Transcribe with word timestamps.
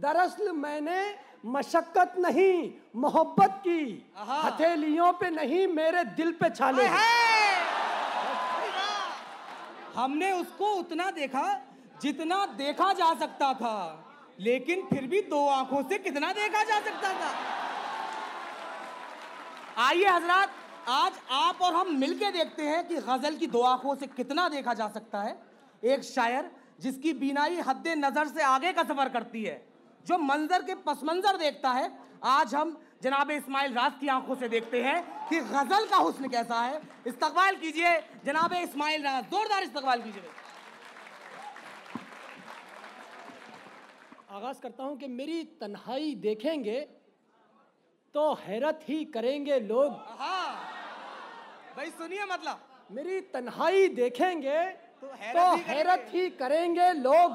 दरअसल 0.00 0.50
मैंने 0.52 1.00
मशक्कत 1.46 2.14
नहीं 2.18 2.70
मोहब्बत 2.96 3.60
की। 3.66 3.80
हथेलियों 4.20 5.12
पे 5.12 5.30
नहीं 5.30 5.66
मेरे 5.68 6.04
दिल 6.16 6.32
पे 6.32 6.50
छाले! 6.50 6.86
हमने 9.94 10.30
उसको 10.32 10.72
उतना 10.74 11.10
देखा 11.10 11.42
जितना 12.02 12.44
देखा 12.58 12.92
जा 12.92 13.12
सकता 13.14 13.52
था 13.54 13.76
लेकिन 14.40 14.82
फिर 14.90 15.06
भी 15.06 15.20
दो 15.22 15.46
आँखों 15.48 15.82
से 15.88 15.98
कितना 15.98 16.32
देखा 16.32 16.62
जा 16.64 16.80
सकता 16.80 17.12
था 17.14 17.32
आइए 19.86 20.06
हज़रत 20.06 20.50
आज 20.90 21.12
आप 21.30 21.60
और 21.62 21.74
हम 21.74 21.94
मिलके 21.96 22.30
देखते 22.32 22.62
हैं 22.62 22.86
कि 22.88 22.96
गज़ल 22.98 23.36
की 23.36 23.46
दो 23.48 23.62
आँखों 23.62 23.94
से 23.96 24.06
कितना 24.06 24.48
देखा 24.48 24.74
जा 24.74 24.88
सकता 24.88 25.22
है 25.22 25.36
एक 25.82 26.04
शायर 26.04 26.50
जिसकी 26.80 27.12
बीनाई 27.14 27.60
हद 27.68 27.88
नज़र 27.98 28.28
से 28.28 28.42
आगे 28.44 28.72
का 28.72 28.82
सफ़र 28.82 29.08
करती 29.08 29.42
है 29.44 29.69
जो 30.06 30.18
मंजर 30.18 30.62
के 30.62 30.74
पस 30.84 31.00
मंजर 31.04 31.36
देखता 31.36 31.70
है 31.70 31.90
आज 32.24 32.54
हम 32.54 32.76
जनाब 33.02 33.30
इस्माइल 33.30 33.74
राज 33.74 33.92
की 34.00 34.08
आँखों 34.08 34.34
से 34.34 34.48
देखते 34.48 34.82
हैं 34.82 35.02
कि 35.28 35.40
गज़ल 35.40 35.86
का 35.86 35.96
हुस्न 35.96 36.28
कैसा 36.28 36.60
है। 36.60 36.80
इस्तकबाल 37.06 37.56
कीजिए 37.56 37.92
जनाब 38.24 38.52
इस्माइल 38.54 39.02
राज 39.02 39.24
जोरदार 39.24 39.62
इस्तकबाल 39.62 40.02
कीजिए। 40.02 40.22
आगाज़ 44.30 44.60
करता 44.60 44.84
हूँ 44.84 44.96
कि 44.98 45.06
मेरी 45.08 45.42
तन्हाई 45.60 46.14
देखेंगे 46.14 46.80
तो 48.14 48.32
हैरत 48.36 48.80
ही 48.88 49.04
करेंगे 49.14 49.58
लोग। 49.60 49.92
हाँ 50.18 50.54
भाई 51.76 51.90
सुनिए 51.90 52.24
मतलब। 52.24 52.60
मेरी 52.90 53.20
तन्हाई 53.32 53.88
देखेंगे 53.88 54.64
तो 55.00 55.06
तो 55.06 55.12
हैरत 55.14 55.66
हैरत, 55.66 56.06
ही 56.10 56.20
ही 56.20 56.30
करेंगे 56.30 56.92
लोग। 56.94 57.30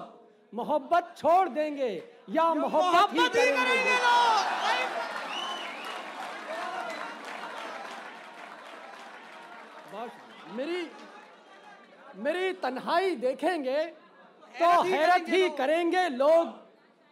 मोहब्बत 0.54 1.14
छोड़ 1.18 1.50
देंगे 1.50 1.92
या 2.30 2.54
मोहब्बत 2.54 3.14
ही 3.14 3.28
करेंगे। 3.30 3.96
मेरी 10.56 10.90
मेरी 12.18 12.52
तन्हाई 12.54 13.16
देखेंगे 13.18 13.86
तो 14.56 14.68
हैरत 14.84 15.30
ही 15.30 15.50
करेंगे 15.58 16.08
लोग। 16.10 16.54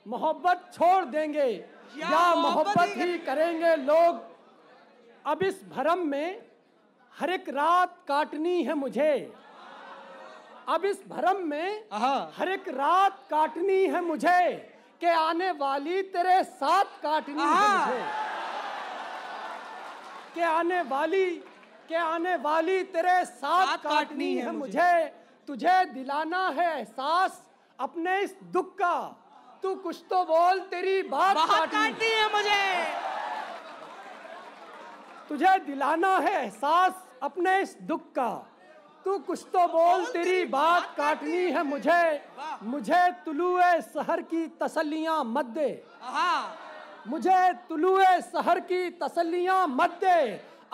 मोहब्बत 0.06 0.70
छोड़ 0.74 1.06
देंगे 1.06 1.50
या 1.98 2.24
मोहब्बत 2.36 2.94
ही 2.98 3.18
करेंगे 3.20 3.76
लोग। 3.78 4.22
अब 5.26 5.44
इस 5.44 5.64
भरम 5.70 6.08
में 6.08 6.42
हर 7.14 7.30
एक 7.30 7.50
रात 7.50 7.98
काटनी 8.08 8.64
है 8.64 8.74
मुझे। 8.76 9.14
अब 10.70 10.86
इस 10.86 11.02
भरम 11.10 11.38
में 11.48 11.84
हर 12.38 12.50
एक 12.50 12.68
रात 12.70 13.18
काटनी 13.30 13.82
है 13.86 14.02
मुझे 14.02 14.52
के 15.02 15.10
आने 15.10 15.52
वाली 15.52 16.02
तेरे 16.12 16.44
साथ 16.44 16.86
काटनी 17.04 17.42
है 17.42 17.48
मुझे। 17.70 18.04
के 20.36 20.42
आने 20.42 20.82
वाली 20.82 21.26
के 21.88 21.96
आने 21.96 22.36
वाली 22.36 22.84
तेरे 22.86 23.24
साथ 23.26 23.66
साथ 23.66 23.78
काटनी 23.80 24.34
है 24.36 24.52
मुझे। 24.52 24.94
तुझे 25.48 25.84
दिलाना 25.86 26.48
है 26.50 26.70
एहसास 26.78 27.42
अपने 27.80 28.20
इस 28.22 28.36
दुख 28.54 28.74
का। 28.76 28.96
तू 29.64 29.76
कुछ 29.76 30.04
तो 30.10 30.24
बोल 30.26 30.60
तेरी 30.72 31.02
बात 31.10 31.38
काटनी 31.50 32.12
है 32.12 32.32
मुझे। 32.34 32.64
तुझे 35.30 35.58
दिलाना 35.66 36.18
है 36.18 36.34
एहसास 36.44 36.94
अपने 37.24 37.62
इस 37.62 37.78
दुख 37.82 38.12
का। 38.16 38.32
तू 39.06 39.18
कुछ 39.20 39.44
तो 39.54 39.66
बोल 39.68 40.06
तेरी 40.06 40.44
बात 40.46 40.94
काटनी 40.98 41.52
है? 41.52 41.64
मुझे। 41.64 42.22
मुझे 42.64 43.02
तुलुए 43.26 43.80
सहर 43.84 44.22
की 44.22 44.46
तसल्लियाँ 44.62 45.24
मत 45.26 45.46
दे। 45.56 45.70
मुझे 47.08 47.54
तुलुए 47.70 48.20
सहर 48.22 48.60
की 48.60 48.90
तसल्लियाँ 49.02 49.68
मत 49.68 49.98
दे। 50.04 50.20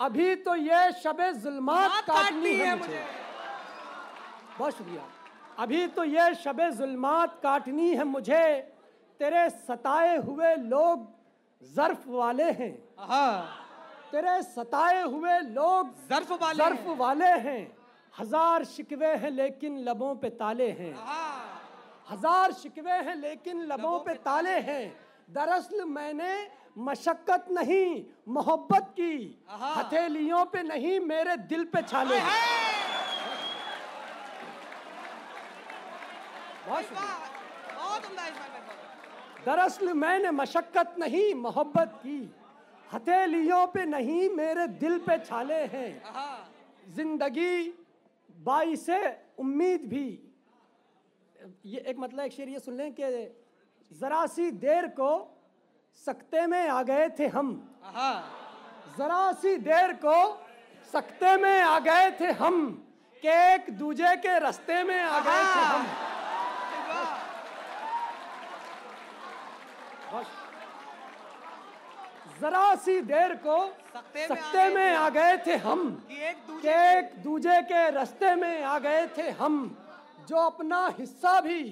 अभी 0.00 0.34
तो 0.36 0.54
ये 0.54 0.90
शबे 0.92 1.32
जुल्मात 1.32 2.04
काटनी 2.04 2.54
है 2.54 2.78
मुझे। 2.78 3.04
बहुत 4.58 4.76
शुक्रिया। 4.76 5.02
अभी 5.58 5.86
तो 5.86 6.04
ये 6.04 6.34
शबे 6.34 6.70
जुल्मात 6.70 7.34
काटनी 7.42 7.88
है 7.94 8.04
मुझे। 8.04 8.46
तेरे 9.20 9.48
सताए 9.50 10.16
हुए 10.18 10.54
लोग 10.56 11.08
जर्फ 11.62 12.06
वाले 12.08 12.50
हैं। 12.52 12.72
तेरे 14.10 14.42
सताए 14.42 15.02
हुए 15.02 15.38
लोग 15.50 15.92
जर्फ 16.08 16.30
वाले 16.32 16.64
जर्फ 16.64 16.80
हैं। 16.80 16.96
वाले 16.96 17.32
हैं। 17.40 17.79
हज़ार 18.14 18.64
शिकवे 18.64 19.14
हैं 19.16 19.30
लेकिन 19.30 19.78
लबों 19.78 20.14
पे 20.14 20.28
ताले 20.30 20.70
हैं। 20.70 20.94
हाँ। 20.96 21.60
हज़ार 22.10 22.52
शिकवे 22.52 22.92
हैं 23.06 23.14
लेकिन 23.16 23.62
लबों 23.66 23.98
पे 24.04 24.14
ताले 24.20 24.58
हैं। 24.60 24.84
दरअसल 25.30 25.84
मैंने 25.86 26.32
मशक्कत 26.78 27.46
नहीं 27.50 28.04
मोहब्बत 28.28 28.94
की। 28.96 29.14
हथेलियों 29.50 30.44
पे 30.46 30.62
नहीं 30.62 30.98
मेरे 31.00 31.36
दिल 31.46 31.64
पे 31.64 31.82
छाले 31.82 32.16
हैं। 32.16 32.38
दरअसल 39.46 39.92
मैंने 39.94 40.30
मशक्कत 40.32 40.94
नहीं 40.98 41.34
मोहब्बत 41.36 42.00
की। 42.02 42.20
हथेलियों 42.90 43.66
पे 43.66 43.84
नहीं 43.86 44.28
मेरे 44.30 44.66
दिल 44.78 44.98
पे 44.98 45.18
छाले 45.18 45.64
हाँ। 46.06 46.50
ज़िंदगी 46.88 47.79
बाई 48.50 48.76
से 48.76 48.98
उम्मीद 49.38 49.88
भी। 49.88 50.06
ये 51.64 51.80
एक 51.88 51.98
मतलब 51.98 52.24
एक 52.24 52.32
शेर 52.32 52.48
ये 52.48 52.60
सुन 52.60 52.76
लें 52.76 52.92
कि 52.92 53.04
जरा 53.90 54.26
सी 54.26 54.50
देर 54.50 54.86
को 54.98 55.10
सकते 56.06 56.46
में 56.46 56.68
आ 56.68 56.82
गए 56.82 57.08
थे 57.18 57.26
हम। 57.28 57.48
जरा 58.98 59.32
सी 59.32 59.56
देर 59.58 59.92
को 60.04 60.18
सकते 60.92 61.36
में 61.36 61.60
आ 61.60 61.78
गए 61.78 62.10
थे 62.20 62.30
हम 62.38 62.56
कि 63.22 63.28
एक 63.28 63.70
दूजे 63.78 64.14
के 64.16 64.38
रास्ते 64.38 64.82
में 64.84 65.00
आ 65.00 65.20
गए 65.20 65.42
थे 65.46 65.64
हम। 65.64 65.86
जरा 72.40 72.74
सी 72.76 73.00
देर 73.02 73.34
को 73.46 73.56
सकते 73.88 74.68
में 74.74 74.94
आ 74.96 75.08
गए 75.10 75.36
थे 75.46 75.56
हम। 75.58 75.80
कि 76.62 76.68
एक 76.68 77.12
दूजे 77.22 77.60
के 77.62 77.90
रास्ते 77.90 78.34
में 78.36 78.62
आ 78.64 78.78
गए 78.78 79.06
थे 79.16 79.30
हम 79.40 79.54
जो 80.28 80.36
अपना 80.36 80.86
हिस्सा 80.98 81.40
भी 81.40 81.62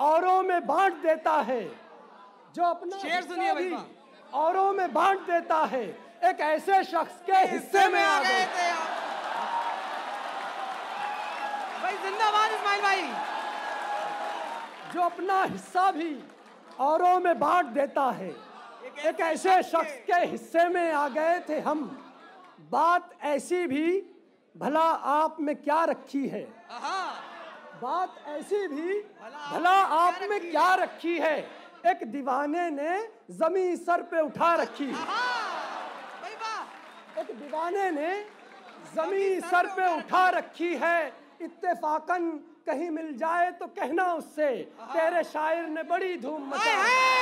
औरों 0.00 0.42
में 0.42 0.66
बांट 0.66 0.94
देता 1.02 1.32
है। 1.48 1.62
जो 2.54 2.62
अपना 2.64 2.98
शेर 2.98 3.22
सुनिए 3.22 3.52
भाई 3.52 3.64
भी। 3.64 3.76
औरों 4.34 4.72
में 4.72 4.92
बांट 4.92 5.20
देता 5.26 5.58
है 5.72 5.84
एक 6.24 6.40
ऐसे 6.40 6.82
शख्स 6.84 7.20
के 7.26 7.38
हिस्से 7.52 7.86
में 7.88 8.02
आ 8.02 8.22
गए 8.22 8.44
थे 8.54 8.70
भाई 11.82 11.96
जिंदाबाद 12.04 12.52
इस्माइल 12.52 12.82
भाई। 12.82 13.02
जो 14.94 15.00
अपना 15.02 15.42
हिस्सा 15.42 15.90
भी 15.92 16.16
औरों 16.80 17.18
में 17.20 17.38
बांट 17.38 17.66
देता 17.74 18.10
है 18.18 18.34
एक 19.06 19.20
ऐसे 19.20 19.62
शख्स 19.62 19.94
के 20.06 20.24
हिस्से 20.26 20.68
में 20.68 20.92
आ 20.92 21.08
गए 21.08 21.38
थे 21.48 21.60
हम। 21.60 21.84
बात 22.70 23.10
ऐसी 23.24 23.66
भी 23.66 23.86
भला 24.56 24.80
आप 24.80 25.36
में 25.40 25.54
क्या 25.56 25.84
रखी 25.84 26.26
है? 26.28 26.42
बात 27.82 28.14
ऐसी 28.28 28.66
भी 28.68 29.00
भला 29.52 29.70
आप 29.70 30.20
में 30.30 30.40
क्या 30.50 30.74
रखी 30.74 31.18
है? 31.18 31.36
एक 31.86 32.04
दीवाने 32.12 32.70
ने 32.70 32.96
जमी 33.38 33.76
सर 33.76 34.02
पे 34.10 34.20
उठा 34.20 34.54
रखी 34.62 34.88
एक 37.20 37.28
दीवाने 37.32 37.90
ने 37.90 38.10
जमी 38.96 39.40
सर 39.40 39.66
पे 39.76 39.86
उठा 39.96 40.28
रखी 40.30 40.74
है। 40.74 41.12
इत्तेफाकन 41.42 42.30
कहीं 42.66 42.90
मिल 42.90 43.16
जाए 43.18 43.50
तो 43.52 43.66
कहना 43.76 44.04
उससे 44.14 44.48
तेरे 44.92 45.22
शायर 45.24 45.66
ने 45.68 45.82
बड़ी 45.84 46.16
धूम 46.18 46.48
मचाई। 46.48 47.15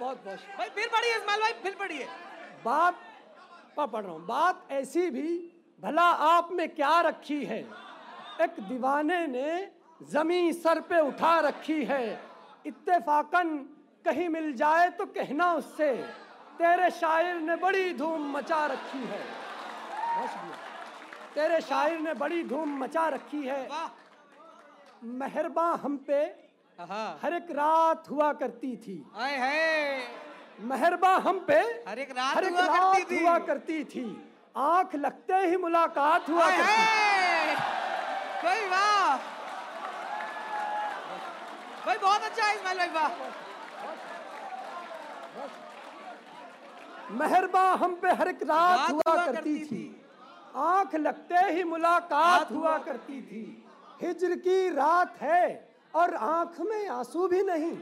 बहुत 0.00 0.24
बहुत 0.24 0.38
भाई 0.58 0.68
फिर 0.74 0.88
पढ़िए 0.88 1.16
इस्माइल 1.16 1.40
भाई 1.40 1.52
फिर 1.62 1.74
पढ़िए। 1.78 2.06
बात 2.64 2.94
पा 3.76 3.86
पढ़ 3.86 4.02
रहा 4.04 4.12
हूँ। 4.12 4.26
बात 4.26 4.66
ऐसी 4.72 5.10
भी 5.10 5.30
भला 5.82 6.02
आप 6.02 6.48
में 6.52 6.68
क्या 6.70 7.00
रखी 7.02 7.44
है? 7.44 7.58
एक 8.42 8.60
दीवाने 8.68 9.26
ने 9.26 9.48
जमी 10.00 10.52
सर 10.54 10.80
पे 10.88 11.00
उठा 11.00 11.38
रखी 11.40 11.84
है। 11.84 12.04
इत्तेफाकन 12.66 13.56
कहीं 14.04 14.28
मिल 14.28 14.52
जाए 14.54 14.88
तो 14.90 15.04
कहना 15.08 15.52
उससे 15.54 15.92
तेरे 16.58 16.90
शायर 16.92 17.36
ने 17.40 17.56
बड़ी 17.56 17.92
धूम 17.94 18.30
मचा 18.36 18.64
रखी 18.66 19.04
है। 19.06 19.20
तेरे 21.34 21.60
शायर 21.60 21.98
ने 22.00 22.14
बड़ी 22.14 22.42
धूम 22.44 22.78
मचा 22.78 23.08
रखी 23.08 23.42
है। 23.42 23.68
मेहरबा 25.04 25.68
हम 25.82 25.96
पे 26.06 26.20
हाँ। 26.78 27.18
हर 27.22 27.34
एक 27.34 27.50
रात 27.50 28.08
हुआ 28.10 28.32
करती 28.32 28.76
थी। 28.76 28.94
हाय 29.14 29.36
हाय 29.38 29.60
मेहरबा 30.60 31.08
हम 31.24 31.38
पे 31.48 31.58
हर 31.88 31.98
एक 31.98 32.10
रात 32.16 32.36
हर 32.36 32.44
एक 32.44 32.52
हुआ 32.52 32.66
रात 32.66 32.94
करती 32.96 33.16
थी। 33.16 33.24
हुआ 33.24 33.38
करती 33.38 33.84
थी। 33.84 34.04
आँख 34.56 34.94
लगते 34.96 35.34
ही 35.46 35.56
मुलाकात 35.56 36.28
हुआ 36.28 36.46
करती 36.50 36.62
हाय। 36.62 37.54
भाई 38.44 38.68
वाह। 38.68 39.16
भाई 41.86 41.98
बहुत 41.98 42.22
अच्छा 42.22 42.44
है 42.44 42.54
इस्माइल 42.56 42.78
भाई 42.78 42.88
वाह। 42.88 43.10
मेहरबा 47.18 47.62
हम 47.82 47.94
पे 48.02 48.12
हर 48.12 48.28
एक 48.28 48.42
रात 48.42 48.90
हुआ 48.90 49.14
करती 49.26 49.58
थी। 49.64 49.84
आँख 50.56 50.94
लगते 50.94 51.44
ही 51.52 51.64
मुलाकात 51.64 52.50
हुआ 52.52 52.76
करती 52.78 53.20
थी। 53.22 53.44
हिजर 54.02 54.34
की 54.38 54.68
रात 54.70 55.20
है 55.20 55.44
और 55.94 56.14
आँख 56.14 56.60
में 56.60 56.88
आँसू 56.88 57.28
भी 57.28 57.42
नहीं। 57.42 57.76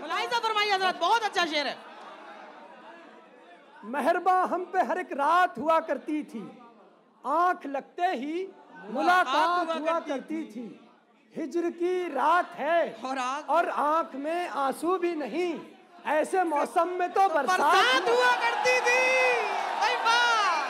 मुलाहिजा 0.00 0.38
फरमाइए 0.46 0.72
हज़रत 0.72 0.98
बहुत 1.00 1.22
अच्छा 1.24 1.44
शेर 1.52 1.66
है। 1.66 1.76
मेहरबा 3.94 4.34
हम 4.52 4.64
पे 4.72 4.82
हर 4.90 4.98
एक 4.98 5.12
रात 5.20 5.58
हुआ 5.58 5.78
करती 5.90 6.22
थी। 6.32 6.42
आँख 7.24 7.66
लगते 7.66 8.06
ही 8.22 8.34
मुलाकात 8.96 9.68
हुआ 9.68 9.74
हुआ 9.74 9.98
करती 10.08 10.42
थी। 10.54 10.64
हिजर 11.34 11.70
की 11.82 11.92
रात 12.14 12.50
है 12.56 12.78
और 13.56 13.68
आंख- 13.68 14.14
में 14.24 14.48
आँसू 14.64 14.96
भी 15.04 15.14
नहीं। 15.22 15.52
ऐसे 16.14 16.42
मौसम 16.44 16.88
में 16.98 17.08
तो 17.12 17.28
बरसात 17.34 17.58
बरसात 17.60 18.08
हुआ 18.08 18.32
करती 18.40 18.74
थी 18.86 18.98
भाई 19.80 19.94
वाह 20.06 20.62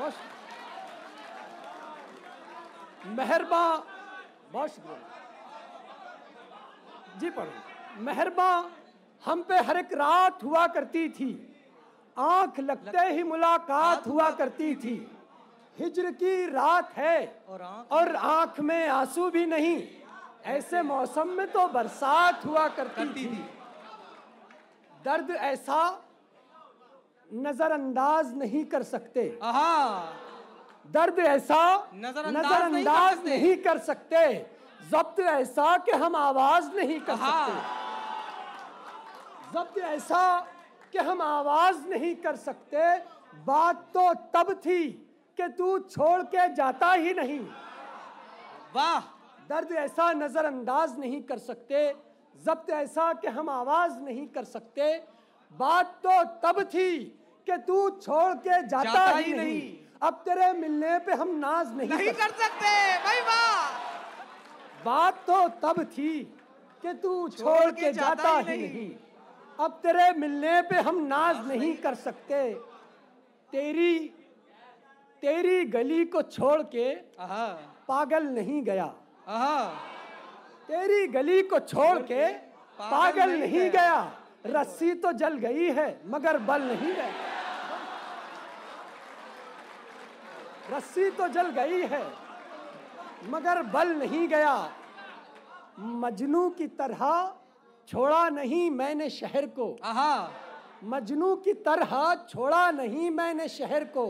बस 0.00 0.14
मेहरबा 3.06 3.76
बहुत 4.52 4.70
शुक्रिया। 4.70 4.98
जी 7.18 7.30
पढ़ो। 7.30 7.50
मेहरबा 7.96 8.70
हम 9.24 9.42
पे 9.42 9.56
हर 9.56 9.76
एक 9.76 9.92
रात 9.92 10.44
हुआ 10.44 10.66
करती 10.66 11.08
थी। 11.08 11.56
आँख 12.18 12.60
लगते 12.60 12.98
ही 12.98 13.22
मुलाकात 13.22 14.06
हुआ 14.06 14.30
करती 14.30 14.74
थी। 14.74 15.18
हिजर 15.78 16.10
की 16.10 16.46
रात 16.50 16.92
है 16.92 17.44
और 17.92 18.16
आंख- 18.16 18.60
में 18.60 18.88
आँसू 18.88 19.30
भी 19.30 19.46
नहीं। 19.46 19.88
ऐसे 20.44 20.82
मौसम 20.82 21.28
में 21.28 21.52
तो 21.52 21.68
बरसात 21.68 22.46
हुआ 22.46 22.68
करती 22.68 23.08
थी। 23.08 23.14
थी। 23.14 23.48
दर्द 25.04 25.30
ऐसा 25.30 26.04
नजरअंदाज 27.34 28.36
नहीं 28.36 28.64
कर 28.64 28.82
सकते। 28.82 29.40
आहा। 29.42 30.04
दर्द 30.86 31.18
ऐसा 31.18 31.90
नजरअंदाज 31.94 33.24
नहीं 33.24 33.40
नहीं 33.40 33.56
कर 33.56 33.78
सकते। 33.78 34.46
जब्त 34.90 35.20
ऐसा 35.20 35.76
कि 35.76 35.92
हम 35.92 36.16
आवाज़ 36.16 36.76
नहीं 36.76 37.00
कर 37.00 37.14
हाँ। 37.14 37.48
सकते। 37.48 37.84
जब्त 39.54 39.78
ऐसा 39.78 40.40
कि 40.92 40.98
हम 40.98 41.22
आवाज़ 41.22 41.88
नहीं 41.88 42.14
कर 42.14 42.36
सकते। 42.36 42.98
बात 43.44 43.76
तो 43.76 44.14
तब 44.14 44.54
थी 44.54 44.92
कि 45.36 45.48
तू 45.48 45.78
छोड़ 45.78 46.22
के 46.22 46.54
जाता 46.54 46.92
ही 46.92 47.14
नहीं। 47.14 47.40
वाह। 48.76 49.00
दर्द 49.48 49.72
ऐसा 49.72 50.12
नजरअंदाज 50.12 50.98
नहीं 50.98 51.22
कर 51.22 51.38
सकते। 51.38 51.96
जब्त 52.44 52.70
ऐसा 52.70 53.12
कि 53.12 53.28
हम 53.28 53.48
आवाज़ 53.50 53.98
नहीं 53.98 54.26
कर 54.26 54.44
सकते। 54.44 55.04
बात 55.52 56.00
तो 56.06 56.24
तब 56.24 56.62
थी 56.62 57.04
कि 57.46 57.56
तू 57.56 57.90
छोड़ 57.90 58.34
के 58.34 58.66
जाता, 58.66 58.82
जाता 58.82 59.16
ही 59.16 59.24
ही 59.24 59.32
नहीं। 59.32 59.46
नहीं। 59.46 59.83
अब 60.04 60.14
तेरे 60.24 60.52
मिलने 60.52 60.98
पे 60.98 61.12
हम 61.12 61.28
नाज 61.38 61.76
नहीं, 61.76 61.88
नहीं 61.88 62.12
कर 62.12 62.30
सकते 62.40 62.72
भाई 63.04 63.20
वाह 63.20 64.84
बात। 64.84 65.24
तो 65.26 65.48
तब 65.62 65.82
थी 65.92 66.12
कि 66.82 66.92
तू 66.94 67.28
छोड़ 67.28 67.58
छोड़ 67.58 67.70
के 67.70 67.92
जाता 67.92 68.36
ही 68.38 68.44
नहीं। 68.44 68.60
नहीं। 68.62 68.90
अब 69.60 69.78
तेरे 69.82 70.10
मिलने 70.18 70.60
पे 70.62 70.80
हम 70.80 70.96
नाज 71.06 71.36
नहीं 71.48 71.58
नहीं। 71.60 71.76
कर 71.76 71.94
सकते। 71.94 72.42
तेरी 73.52 73.98
तेरी 75.22 75.64
गली 75.64 76.04
को 76.04 76.22
छोड़ 76.22 76.62
के 76.74 76.94
पागल 77.88 78.26
नहीं 78.28 78.62
गया। 78.62 78.86
तेरी 80.68 81.06
गली 81.06 81.42
को 81.42 81.58
छोड़ 81.60 81.98
के 82.02 82.26
पागल 82.78 83.30
नहीं 83.38 83.70
गया। 83.70 84.00
रस्सी 84.46 84.92
तो 84.94 85.12
जल 85.12 85.36
गई 85.38 85.70
है 85.70 85.88
मगर 86.06 86.38
बल 86.38 86.62
नहीं 86.62 86.92
गया। 86.94 87.33
रस्सी 90.70 91.10
तो 91.10 91.28
जल 91.28 91.50
गई 91.50 91.86
है 91.86 92.04
मगर 93.28 93.62
बल 93.62 93.88
नहीं 93.88 94.26
गया। 94.28 94.54
मजनू 95.78 96.48
की 96.50 96.66
तरह 96.78 97.02
छोड़ा 97.88 98.28
नहीं 98.28 98.70
मैंने 98.70 99.08
शहर 99.10 99.46
को। 99.46 99.76
आहा। 99.84 100.30
मजनू 100.84 101.34
की 101.36 101.52
तरह 101.66 102.14
छोड़ा 102.28 102.70
नहीं 102.70 103.10
मैंने 103.10 103.48
शहर 103.48 103.84
को। 103.84 104.06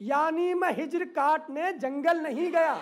यानी 0.00 0.52
मैं 0.54 0.72
हिजर 0.76 1.04
काटने 1.16 1.72
जंगल 1.72 2.20
नहीं 2.20 2.50
गया। 2.52 2.74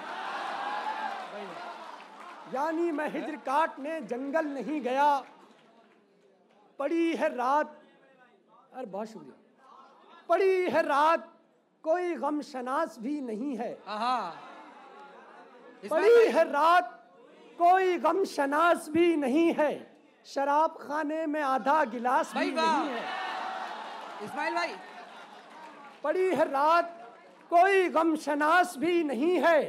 यानी 2.54 2.90
मैं 2.92 3.08
हिजर 3.10 3.36
काटने 3.46 4.00
जंगल 4.00 4.46
नहीं 4.46 4.80
गया। 4.80 5.24
पड़ी 6.78 7.14
है 7.16 7.28
रात 7.36 7.78
अरे 8.74 8.86
बहुत 8.86 9.08
शुक्रिया। 9.08 9.36
पड़ी 10.28 10.70
है 10.70 10.82
रात 10.82 11.28
कोई 11.84 12.14
गम 12.14 12.40
शनास 12.42 12.96
भी 13.00 13.20
नहीं 13.20 13.56
है। 13.56 13.72
पड़ी 15.90 16.26
है 16.32 16.44
रात 16.50 16.98
कोई 17.58 17.98
गम 17.98 18.24
शनास 18.24 18.88
भी 18.88 19.16
नहीं 19.16 19.52
है। 19.52 19.72
शराब 20.26 20.78
खाने 20.82 21.26
में 21.26 21.40
आधा 21.42 21.84
गिलास 21.84 22.32
भी 22.34 22.50
नहीं 22.50 22.88
है। 22.88 23.04
इस्माइल 24.24 24.54
भाई। 24.54 24.74
पड़ी 26.04 26.28
है 26.30 26.44
रात 26.44 26.98
कोई 27.50 27.88
गम 27.88 28.14
शनास 28.16 28.76
भी 28.78 29.02
नहीं 29.04 29.38
है। 29.40 29.60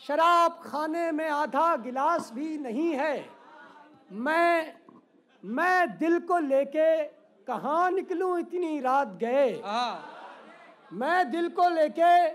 शराब 0.00 0.60
खाने 0.66 1.10
में 1.12 1.28
आधा 1.28 1.76
गिलास 1.76 2.30
भी 2.34 2.58
नहीं 2.58 2.92
है। 2.94 3.14
मैं 4.12 4.74
मैं 5.44 5.98
दिल 5.98 6.18
को 6.20 6.38
लेके 6.38 7.04
कहाँ 7.48 7.90
निकलूं 7.90 8.38
इतनी 8.38 8.80
रात 8.80 9.08
गए? 9.08 9.60
मैं 10.90 11.30
दिल 11.30 11.48
को 11.48 11.68
लेके 11.68 12.28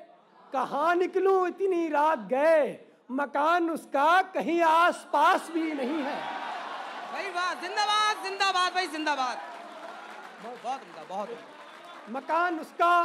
कहाँ 0.54 0.96
निकलूं? 0.96 1.48
इतनी 1.48 1.88
रात 1.90 2.20
गए। 2.30 2.80
मकान 3.12 3.70
उसका 3.70 4.22
कहीं 4.34 4.62
आस 4.62 5.06
पास 5.14 5.50
भी 5.54 5.74
नहीं 5.74 6.02
है। 6.04 6.16
भाई 7.14 7.30
वाह 7.30 7.54
जिंदाबाद 7.62 8.24
जिंदाबाद 8.24 8.74
भाई 8.74 8.88
जिंदाबाद। 8.88 9.38
बहुत 10.44 10.58
बहुत 10.64 10.82
उम्दा 10.82 11.26
मकान 12.12 12.60
उसका 12.60 13.04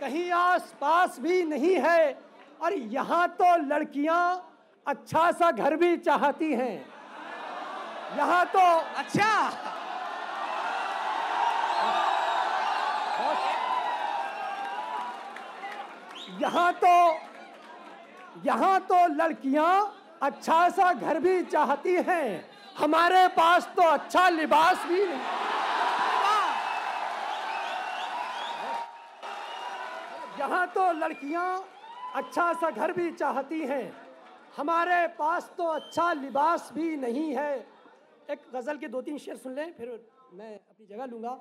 कहीं 0.00 0.30
आस 0.32 0.74
पास 0.80 1.18
भी 1.20 1.42
नहीं 1.44 1.74
है 1.80 2.18
और 2.62 2.72
यहाँ 2.72 3.26
तो 3.38 3.56
लड़कियाँ 3.66 4.22
अच्छा 4.86 5.30
सा 5.32 5.50
घर 5.50 5.76
भी 5.76 5.96
चाहती 5.98 6.52
हैं। 6.52 6.76
यहाँ 8.16 8.44
तो 8.46 8.60
अच्छा। 8.98 9.32
यहाँ 16.40 16.72
तो 16.74 16.94
यहाँ 18.44 18.80
तो 18.82 19.06
लड़कियाँ 19.14 19.72
अच्छा 20.22 20.68
सा 20.68 20.92
घर 20.92 21.18
भी 21.20 21.42
चाहती 21.44 21.94
हैं। 22.08 22.44
हमारे 22.78 23.26
पास 23.36 23.68
तो 23.76 23.82
अच्छा 23.82 24.28
लिबास 24.28 24.84
भी 24.88 25.04
नहीं। 25.06 25.28
यहाँ 30.38 30.66
तो 30.74 30.90
लड़कियाँ 30.98 31.64
अच्छा 32.16 32.52
सा 32.52 32.70
घर 32.70 32.92
भी 32.92 33.10
चाहती 33.12 33.60
हैं। 33.62 33.92
हमारे 34.56 35.06
पास 35.18 35.50
तो 35.58 35.64
अच्छा 35.64 36.12
लिबास 36.12 36.70
भी 36.74 36.96
नहीं 36.96 37.34
है। 37.34 37.54
एक 38.30 38.40
गज़ल 38.54 38.76
के 38.78 38.88
दो 38.88 39.00
तीन 39.02 39.18
शेर 39.18 39.36
सुन 39.36 39.54
लें, 39.54 39.72
फिर 39.76 39.88
मैं 40.34 40.54
अपनी 40.54 40.86
जगह 40.86 41.06
लूँगा 41.06 41.38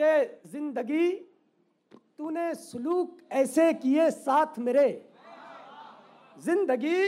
कि 0.00 0.50
ज़िंदगी 0.50 1.10
तूने 2.18 2.54
सलूक 2.54 3.16
ऐसे 3.32 3.72
किए 3.74 4.10
साथ 4.10 4.58
मेरे। 4.58 4.88
ज़िंदगी, 6.36 7.06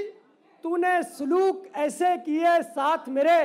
तूने 0.65 1.03
सलूक 1.03 1.67
ऐसे 1.77 2.17
किए 2.19 2.63
साथ 2.65 3.09
मेरे। 3.09 3.43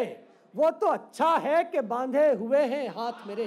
वो 0.53 0.70
तो 0.72 0.88
अच्छा 0.88 1.36
है 1.38 1.63
कि 1.63 1.82
बांधे 1.84 2.27
हुए 2.34 2.62
हैं 2.65 2.88
हाथ 2.89 3.27
मेरे। 3.27 3.46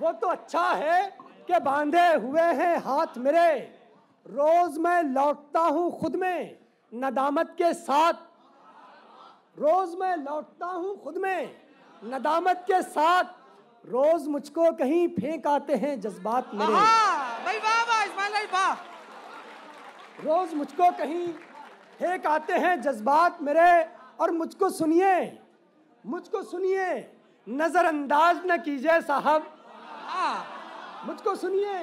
वो 0.00 0.12
तो 0.12 0.26
अच्छा 0.26 0.68
है 0.72 1.02
कि 1.46 1.58
बांधे 1.60 2.06
हुए 2.16 2.48
हैं 2.54 2.76
हाथ 2.78 3.18
मेरे। 3.18 3.50
रोज 4.26 4.78
मैं 4.78 5.02
लौटता 5.04 5.60
हूँ 5.60 5.90
खुद 6.00 6.16
में 6.16 6.56
नदामत 6.92 7.54
के 7.58 7.72
साथ। 7.74 8.26
रोज 9.58 9.94
मैं 9.94 10.16
लौटता 10.16 10.66
हूँ 10.66 10.96
खुद 11.02 11.18
में 11.18 11.50
नदामत 12.02 12.64
के 12.66 12.82
साथ। 12.82 13.24
रोज 13.84 14.26
मुझको 14.28 14.70
कहीं 14.72 15.06
फेंक 15.14 15.46
आते 15.46 15.74
हैं 15.76 16.00
जज्बात 16.00 16.50
मेरे। 16.54 16.72
भाई 16.72 17.58
वाह 17.58 17.82
वाह 17.88 18.02
इस्माइल 18.02 18.32
भाई 18.32 18.46
वाह। 18.52 18.72
रोज 20.24 20.54
मुझको 20.54 20.90
कहीं 20.98 21.26
फेंक 21.98 22.26
आते 22.26 22.52
हैं 22.64 22.80
जज्बात 22.82 23.42
मेरे 23.42 23.68
और 24.20 24.30
मुझको 24.30 24.70
सुनिए 24.70 25.16
मुझको 26.04 26.42
सुनिए 26.44 26.88
नजरअंदाज 27.46 28.40
न 28.46 28.56
कीजिए 28.62 29.00
साहब। 29.02 29.52
मुझको 31.06 31.34
सुनिए 31.36 31.76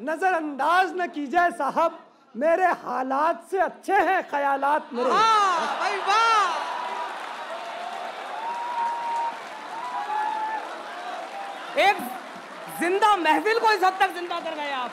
नजरअंदाज 0.00 0.92
न 0.96 1.06
कीजिए 1.08 1.50
साहब। 1.52 1.98
मेरे 2.34 2.66
हालात 2.82 3.46
से 3.50 3.58
अच्छे 3.60 3.96
हैं 4.08 4.22
ख्यालात 4.30 4.92
मेरे। 4.92 5.10
भाई 5.10 5.96
वाह। 6.08 6.39
एक 11.80 11.96
ज़िंदा 12.80 13.14
महफिल 13.16 13.58
को 13.58 13.72
इस 13.72 13.84
हद 13.84 13.96
तक 14.00 14.14
ज़िंदा 14.14 14.40
कर 14.40 14.54
गए 14.54 14.70
आप। 14.72 14.90